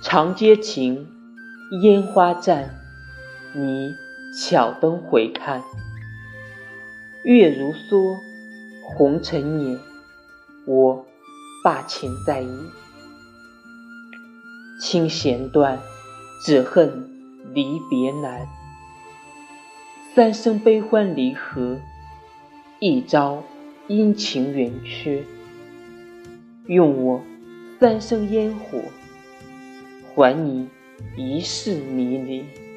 [0.00, 1.08] 长街情，
[1.82, 2.68] 烟花绽，
[3.52, 3.96] 你
[4.32, 5.60] 巧灯回看。
[7.24, 8.16] 月如梭，
[8.84, 9.80] 红尘年，
[10.66, 11.04] 我
[11.64, 12.48] 把情在意。
[14.80, 15.80] 轻弦断，
[16.44, 17.10] 只恨
[17.52, 18.46] 离别难。
[20.14, 21.76] 三生悲欢离合，
[22.78, 23.42] 一朝
[23.88, 25.24] 阴晴圆缺。
[26.68, 27.20] 用我
[27.80, 28.78] 三生烟火，
[30.18, 30.68] 还你
[31.16, 32.67] 一世迷离。